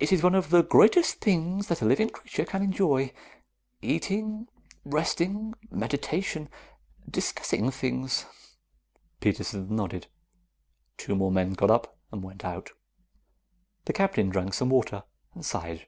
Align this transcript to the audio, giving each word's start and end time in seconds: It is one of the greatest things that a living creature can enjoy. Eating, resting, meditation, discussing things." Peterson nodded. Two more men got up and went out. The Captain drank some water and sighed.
It 0.00 0.12
is 0.12 0.22
one 0.22 0.34
of 0.34 0.48
the 0.48 0.62
greatest 0.62 1.16
things 1.16 1.66
that 1.66 1.82
a 1.82 1.84
living 1.84 2.08
creature 2.08 2.46
can 2.46 2.62
enjoy. 2.62 3.12
Eating, 3.82 4.48
resting, 4.82 5.52
meditation, 5.70 6.48
discussing 7.06 7.70
things." 7.70 8.24
Peterson 9.20 9.76
nodded. 9.76 10.06
Two 10.96 11.14
more 11.14 11.30
men 11.30 11.52
got 11.52 11.70
up 11.70 11.98
and 12.10 12.22
went 12.24 12.46
out. 12.46 12.70
The 13.84 13.92
Captain 13.92 14.30
drank 14.30 14.54
some 14.54 14.70
water 14.70 15.04
and 15.34 15.44
sighed. 15.44 15.86